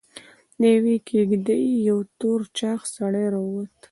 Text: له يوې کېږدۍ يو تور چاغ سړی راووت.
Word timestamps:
له 0.59 0.67
يوې 0.75 0.95
کېږدۍ 1.09 1.65
يو 1.89 1.97
تور 2.19 2.39
چاغ 2.57 2.79
سړی 2.95 3.25
راووت. 3.33 3.75